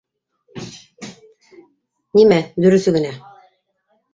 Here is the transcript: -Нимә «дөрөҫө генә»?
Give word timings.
-Нимә 2.19 2.41
«дөрөҫө 2.67 2.95
генә»? 2.97 3.13